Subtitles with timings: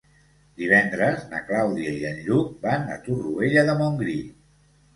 [0.61, 4.21] Divendres na Clàudia i en Lluc van a Torroella de Montgrí.